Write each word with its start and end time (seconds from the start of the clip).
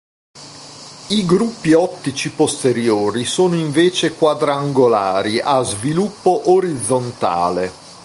I 1.09 1.25
gruppi 1.27 1.73
ottici 1.73 2.31
posteriori 2.31 3.23
sono 3.23 3.53
invece 3.53 4.15
quadrangolari 4.15 5.39
a 5.39 5.61
sviluppo 5.61 6.49
orizzontale. 6.49 7.71